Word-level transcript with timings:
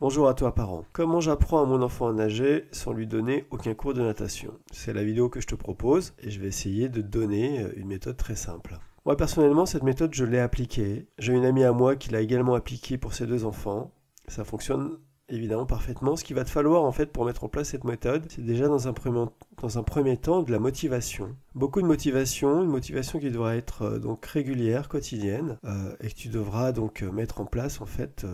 Bonjour 0.00 0.28
à 0.28 0.34
toi 0.34 0.54
parent. 0.54 0.86
Comment 0.94 1.20
j'apprends 1.20 1.62
à 1.62 1.66
mon 1.66 1.82
enfant 1.82 2.08
à 2.08 2.14
nager 2.14 2.64
sans 2.72 2.94
lui 2.94 3.06
donner 3.06 3.44
aucun 3.50 3.74
cours 3.74 3.92
de 3.92 4.00
natation? 4.00 4.54
C'est 4.72 4.94
la 4.94 5.04
vidéo 5.04 5.28
que 5.28 5.42
je 5.42 5.46
te 5.46 5.54
propose 5.54 6.14
et 6.22 6.30
je 6.30 6.40
vais 6.40 6.48
essayer 6.48 6.88
de 6.88 7.02
donner 7.02 7.66
une 7.76 7.88
méthode 7.88 8.16
très 8.16 8.34
simple. 8.34 8.78
Moi 9.04 9.14
personnellement 9.18 9.66
cette 9.66 9.82
méthode 9.82 10.14
je 10.14 10.24
l'ai 10.24 10.38
appliquée. 10.38 11.06
J'ai 11.18 11.34
une 11.34 11.44
amie 11.44 11.64
à 11.64 11.72
moi 11.72 11.96
qui 11.96 12.08
l'a 12.08 12.22
également 12.22 12.54
appliquée 12.54 12.96
pour 12.96 13.12
ses 13.12 13.26
deux 13.26 13.44
enfants. 13.44 13.92
Ça 14.26 14.42
fonctionne 14.42 14.96
évidemment 15.30 15.66
parfaitement. 15.66 16.16
Ce 16.16 16.24
qu'il 16.24 16.36
va 16.36 16.44
te 16.44 16.50
falloir 16.50 16.84
en 16.84 16.92
fait 16.92 17.06
pour 17.06 17.24
mettre 17.24 17.44
en 17.44 17.48
place 17.48 17.68
cette 17.68 17.84
méthode, 17.84 18.24
c'est 18.28 18.44
déjà 18.44 18.68
dans 18.68 18.88
un, 18.88 18.92
premier, 18.92 19.24
dans 19.60 19.78
un 19.78 19.82
premier 19.82 20.16
temps 20.16 20.42
de 20.42 20.52
la 20.52 20.58
motivation. 20.58 21.34
Beaucoup 21.54 21.82
de 21.82 21.86
motivation, 21.86 22.62
une 22.62 22.70
motivation 22.70 23.18
qui 23.18 23.30
devra 23.30 23.56
être 23.56 23.82
euh, 23.82 23.98
donc 23.98 24.24
régulière, 24.26 24.88
quotidienne, 24.88 25.58
euh, 25.64 25.94
et 26.00 26.08
que 26.08 26.14
tu 26.14 26.28
devras 26.28 26.72
donc 26.72 27.02
euh, 27.02 27.10
mettre 27.10 27.40
en 27.40 27.44
place 27.44 27.80
en 27.80 27.86
fait 27.86 28.26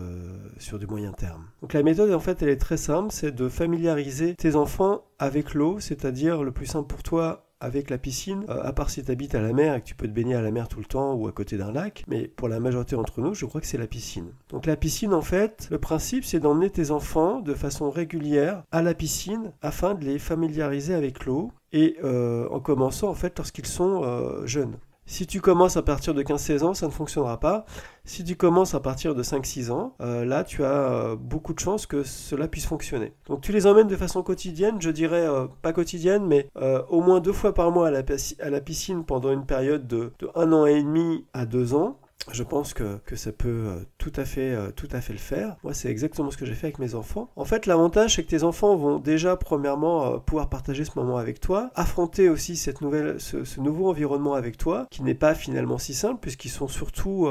sur 0.57 0.79
du 0.79 0.87
moyen 0.87 1.11
terme. 1.11 1.45
Donc 1.61 1.73
la 1.73 1.83
méthode 1.83 2.11
en 2.11 2.19
fait 2.19 2.41
elle 2.41 2.49
est 2.49 2.57
très 2.57 2.77
simple, 2.77 3.11
c'est 3.11 3.33
de 3.33 3.49
familiariser 3.49 4.35
tes 4.35 4.55
enfants 4.55 5.03
avec 5.19 5.53
l'eau, 5.53 5.79
c'est-à-dire 5.79 6.43
le 6.43 6.51
plus 6.51 6.65
simple 6.65 6.87
pour 6.87 7.03
toi 7.03 7.46
avec 7.59 7.89
la 7.89 7.97
piscine, 7.97 8.45
euh, 8.49 8.61
à 8.63 8.73
part 8.73 8.89
si 8.89 9.03
tu 9.03 9.11
habites 9.11 9.35
à 9.35 9.41
la 9.41 9.53
mer 9.53 9.75
et 9.75 9.81
que 9.81 9.85
tu 9.85 9.95
peux 9.95 10.07
te 10.07 10.13
baigner 10.13 10.35
à 10.35 10.41
la 10.41 10.51
mer 10.51 10.67
tout 10.67 10.79
le 10.79 10.85
temps 10.85 11.13
ou 11.13 11.27
à 11.27 11.31
côté 11.31 11.57
d'un 11.57 11.71
lac, 11.71 12.03
mais 12.07 12.27
pour 12.27 12.47
la 12.47 12.59
majorité 12.59 12.95
d'entre 12.95 13.21
nous, 13.21 13.33
je 13.33 13.45
crois 13.45 13.61
que 13.61 13.67
c'est 13.67 13.77
la 13.77 13.87
piscine. 13.87 14.31
Donc 14.49 14.65
la 14.65 14.75
piscine, 14.75 15.13
en 15.13 15.21
fait, 15.21 15.67
le 15.71 15.79
principe, 15.79 16.23
c'est 16.23 16.39
d'emmener 16.39 16.69
tes 16.69 16.91
enfants 16.91 17.39
de 17.39 17.53
façon 17.53 17.89
régulière 17.89 18.63
à 18.71 18.81
la 18.81 18.93
piscine 18.93 19.51
afin 19.61 19.95
de 19.95 20.05
les 20.05 20.19
familiariser 20.19 20.93
avec 20.93 21.25
l'eau 21.25 21.51
et 21.73 21.97
euh, 22.03 22.47
en 22.49 22.59
commençant 22.59 23.09
en 23.09 23.13
fait 23.13 23.37
lorsqu'ils 23.37 23.65
sont 23.65 24.03
euh, 24.03 24.45
jeunes. 24.45 24.77
Si 25.09 25.25
tu 25.25 25.39
commences 25.39 25.77
à 25.77 25.83
partir 25.83 26.13
de 26.13 26.21
15-16 26.21 26.63
ans, 26.63 26.73
ça 26.73 26.85
ne 26.85 26.91
fonctionnera 26.91 27.39
pas. 27.39 27.65
Si 28.03 28.25
tu 28.25 28.35
commences 28.35 28.75
à 28.75 28.81
partir 28.81 29.15
de 29.15 29.23
5-6 29.23 29.71
ans, 29.71 29.95
euh, 30.01 30.25
là, 30.25 30.43
tu 30.43 30.65
as 30.65 30.91
euh, 30.91 31.15
beaucoup 31.15 31.53
de 31.53 31.59
chances 31.59 31.85
que 31.85 32.03
cela 32.03 32.49
puisse 32.49 32.65
fonctionner. 32.65 33.13
Donc 33.27 33.39
tu 33.39 33.53
les 33.53 33.67
emmènes 33.67 33.87
de 33.87 33.95
façon 33.95 34.21
quotidienne, 34.21 34.81
je 34.81 34.89
dirais 34.89 35.25
euh, 35.25 35.47
pas 35.61 35.71
quotidienne, 35.71 36.25
mais 36.27 36.49
au 36.89 37.01
moins 37.01 37.21
deux 37.21 37.31
fois 37.31 37.53
par 37.53 37.71
mois 37.71 37.87
à 37.87 38.49
la, 38.49 38.61
piscine 38.61 39.05
pendant 39.05 39.31
une 39.31 39.45
période 39.45 39.87
de, 39.87 40.11
de 40.19 40.29
1 40.35 40.51
an 40.51 40.65
et 40.65 40.83
demi 40.83 41.25
à 41.33 41.45
2 41.45 41.73
ans 41.73 41.97
je 42.31 42.43
pense 42.43 42.73
que, 42.73 42.99
ça 43.15 43.31
peut 43.31 43.47
euh, 43.47 43.79
tout 43.97 44.11
à 44.15 44.25
fait, 44.25 44.51
euh, 44.51 44.71
tout 44.75 44.87
à 44.91 45.01
fait 45.01 45.13
le 45.13 45.19
faire. 45.19 45.55
Moi, 45.63 45.73
c'est 45.73 45.89
exactement 45.89 46.31
ce 46.31 46.37
que 46.37 46.45
j'ai 46.45 46.53
fait 46.53 46.67
avec 46.67 46.79
mes 46.79 46.95
enfants. 46.95 47.29
En 47.35 47.45
fait, 47.45 47.65
l'avantage, 47.65 48.15
c'est 48.15 48.23
que 48.23 48.29
tes 48.29 48.43
enfants 48.43 48.75
vont 48.75 48.99
déjà, 48.99 49.35
premièrement, 49.35 50.05
euh, 50.05 50.17
pouvoir 50.17 50.49
partager 50.49 50.85
ce 50.85 50.91
moment 50.95 51.17
avec 51.17 51.39
toi, 51.39 51.71
affronter 51.75 52.29
aussi 52.29 52.55
cette 52.55 52.81
nouvelle, 52.81 53.19
ce, 53.19 53.59
nouveau 53.59 53.89
environnement 53.89 54.33
avec 54.33 54.57
toi, 54.57 54.87
qui 54.91 55.03
n'est 55.03 55.15
pas 55.15 55.35
finalement 55.35 55.77
si 55.77 55.93
simple, 55.93 56.19
puisqu'ils 56.21 56.49
sont 56.49 56.67
surtout 56.67 57.27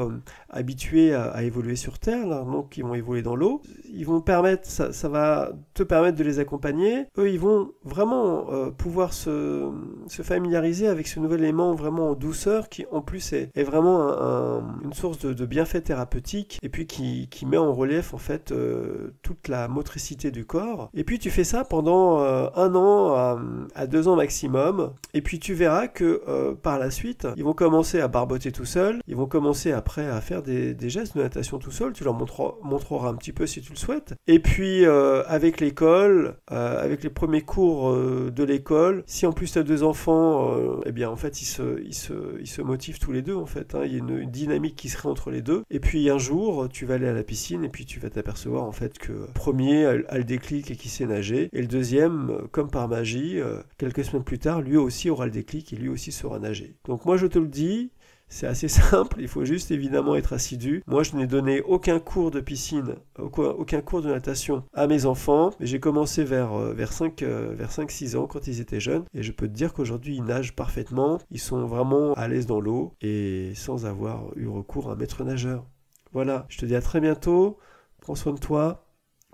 habitués 0.50 1.14
à, 1.14 1.42
évoluer 1.42 1.76
sur 1.76 1.98
Terre, 1.98 2.44
donc 2.44 2.76
ils 2.76 2.84
vont 2.84 2.94
évoluer 2.94 3.22
dans 3.22 3.36
l'eau. 3.36 3.62
Ils 3.88 4.04
vont 4.04 4.20
permettre, 4.20 4.68
ça, 4.68 5.08
va 5.08 5.52
te 5.74 5.82
permettre 5.82 6.18
de 6.18 6.24
les 6.24 6.38
accompagner. 6.38 7.06
Eux, 7.18 7.30
ils 7.30 7.38
vont 7.38 7.72
vraiment 7.84 8.46
pouvoir 8.72 9.12
se, 9.12 9.70
familiariser 10.08 10.88
avec 10.88 11.06
ce 11.06 11.20
nouvel 11.20 11.40
élément 11.40 11.74
vraiment 11.74 12.10
en 12.10 12.14
douceur, 12.14 12.68
qui 12.68 12.86
en 12.90 13.02
plus 13.02 13.32
est, 13.32 13.62
vraiment 13.62 14.08
un 14.10 14.85
une 14.86 14.92
source 14.92 15.18
de, 15.18 15.46
bienfaits 15.46 15.84
thérapeutiques 15.84 16.58
et 16.62 16.68
puis 16.68 16.86
qui, 16.86 17.28
met 17.46 17.56
en 17.56 17.72
relief 17.72 18.14
en 18.14 18.18
fait 18.18 18.50
euh, 18.50 19.14
toute 19.22 19.48
la 19.48 19.68
motricité 19.68 20.30
du 20.30 20.44
corps. 20.44 20.90
Et 20.94 21.04
puis 21.04 21.18
tu 21.18 21.30
fais 21.30 21.44
ça 21.44 21.64
pendant 21.64 22.20
euh, 22.20 22.48
un 22.56 22.74
an 22.74 23.38
à, 23.74 23.86
deux 23.86 24.08
ans 24.08 24.16
maximum 24.16 24.92
et 25.14 25.22
puis 25.22 25.38
tu 25.38 25.54
verras 25.54 25.86
que 25.86 26.22
euh, 26.26 26.54
par 26.54 26.78
la 26.78 26.90
suite 26.90 27.28
ils 27.36 27.44
vont 27.44 27.52
commencer 27.52 28.00
à 28.00 28.08
barboter 28.08 28.50
tout 28.50 28.64
seuls, 28.64 29.00
ils 29.06 29.14
vont 29.14 29.26
commencer 29.26 29.72
après 29.72 30.06
à 30.06 30.20
faire 30.20 30.42
des, 30.42 30.76
gestes 30.88 31.16
de 31.16 31.22
natation 31.22 31.58
tout 31.58 31.70
seuls, 31.70 31.92
tu 31.92 32.04
leur 32.04 32.14
montreras, 32.14 33.08
un 33.08 33.14
petit 33.14 33.32
peu 33.32 33.46
si 33.46 33.60
tu 33.60 33.72
le 33.72 33.78
souhaites. 33.78 34.14
Et 34.26 34.38
puis 34.38 34.84
avec 34.84 35.60
l'école, 35.60 36.36
avec 36.48 37.02
les 37.02 37.10
premiers 37.10 37.42
cours 37.42 37.94
de 37.94 38.44
l'école, 38.44 39.02
si 39.06 39.26
en 39.26 39.32
plus 39.32 39.52
tu 39.52 39.58
as 39.58 39.62
deux 39.62 39.82
enfants, 39.82 40.56
eh 40.84 40.92
bien 40.92 41.10
en 41.10 41.16
fait 41.16 41.40
ils 41.42 41.94
se, 41.94 42.62
motivent 42.62 42.98
tous 42.98 43.12
les 43.12 43.22
deux 43.22 43.34
en 43.34 43.46
fait. 43.46 43.74
Hein. 43.74 43.82
Il 43.84 43.92
y 43.92 43.94
a 43.96 43.98
une, 43.98 44.18
une 44.18 44.30
dynamique 44.30 44.75
qui 44.76 44.88
serait 44.88 45.08
entre 45.08 45.30
les 45.30 45.42
deux. 45.42 45.62
Et 45.70 45.80
puis 45.80 46.08
un 46.10 46.18
jour, 46.18 46.68
tu 46.68 46.86
vas 46.86 46.94
aller 46.94 47.08
à 47.08 47.12
la 47.12 47.24
piscine 47.24 47.64
et 47.64 47.68
puis 47.68 47.84
tu 47.84 48.00
vas 48.00 48.10
t'apercevoir 48.10 48.64
en 48.64 48.72
fait 48.72 48.98
que 48.98 49.12
le 49.12 49.32
premier 49.34 49.86
a 49.86 50.18
le 50.18 50.24
déclic 50.24 50.70
et 50.70 50.76
qui 50.76 50.88
sait 50.88 51.06
nager. 51.06 51.48
Et 51.52 51.60
le 51.60 51.66
deuxième, 51.66 52.46
comme 52.52 52.70
par 52.70 52.88
magie, 52.88 53.40
euh, 53.40 53.62
quelques 53.78 54.04
semaines 54.04 54.24
plus 54.24 54.38
tard, 54.38 54.60
lui 54.60 54.76
aussi 54.76 55.10
aura 55.10 55.24
le 55.26 55.32
déclic 55.32 55.72
et 55.72 55.76
lui 55.76 55.88
aussi 55.88 56.12
saura 56.12 56.38
nager. 56.38 56.76
Donc 56.84 57.04
moi 57.04 57.16
je 57.16 57.26
te 57.26 57.38
le 57.38 57.48
dis, 57.48 57.90
c'est 58.28 58.46
assez 58.46 58.68
simple, 58.68 59.16
il 59.20 59.28
faut 59.28 59.44
juste 59.44 59.70
évidemment 59.70 60.16
être 60.16 60.32
assidu. 60.32 60.82
Moi, 60.86 61.02
je 61.02 61.16
n'ai 61.16 61.26
donné 61.26 61.60
aucun 61.62 61.98
cours 61.98 62.30
de 62.30 62.40
piscine, 62.40 62.96
aucun 63.18 63.80
cours 63.80 64.02
de 64.02 64.08
natation 64.08 64.64
à 64.74 64.86
mes 64.86 65.06
enfants, 65.06 65.50
mais 65.60 65.66
j'ai 65.66 65.80
commencé 65.80 66.24
vers, 66.24 66.52
euh, 66.52 66.72
vers 66.72 66.92
5-6 66.92 67.22
euh, 67.24 68.18
ans 68.18 68.26
quand 68.26 68.46
ils 68.46 68.60
étaient 68.60 68.80
jeunes, 68.80 69.04
et 69.14 69.22
je 69.22 69.32
peux 69.32 69.48
te 69.48 69.52
dire 69.52 69.72
qu'aujourd'hui, 69.72 70.16
ils 70.16 70.24
nagent 70.24 70.54
parfaitement, 70.54 71.18
ils 71.30 71.40
sont 71.40 71.66
vraiment 71.66 72.14
à 72.14 72.28
l'aise 72.28 72.46
dans 72.46 72.60
l'eau, 72.60 72.94
et 73.00 73.52
sans 73.54 73.86
avoir 73.86 74.36
eu 74.36 74.48
recours 74.48 74.90
à 74.90 74.92
un 74.92 74.96
maître 74.96 75.24
nageur. 75.24 75.66
Voilà, 76.12 76.46
je 76.48 76.58
te 76.58 76.66
dis 76.66 76.74
à 76.74 76.80
très 76.80 77.00
bientôt, 77.00 77.58
prends 78.00 78.14
soin 78.14 78.32
de 78.32 78.40
toi, 78.40 78.86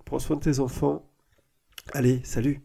prends 0.05 0.19
soin 0.19 0.37
de 0.37 0.43
tes 0.43 0.61
enfants. 0.61 1.09
Allez, 1.93 2.21
salut 2.25 2.61